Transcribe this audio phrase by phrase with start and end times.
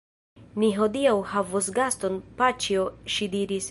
[0.63, 3.59] Ni hodiaŭ havos gaston, paĉjo, ŝi diris.